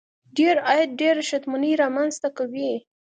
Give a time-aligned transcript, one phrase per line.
[0.37, 2.71] ډېر عاید ډېره شتمني رامنځته کوي.